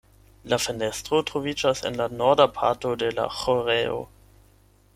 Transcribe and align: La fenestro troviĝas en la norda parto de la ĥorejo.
La 0.51 0.57
fenestro 0.63 1.19
troviĝas 1.31 1.83
en 1.89 1.99
la 2.01 2.07
norda 2.23 2.47
parto 2.57 2.97
de 3.05 3.13
la 3.19 3.29
ĥorejo. 3.43 4.01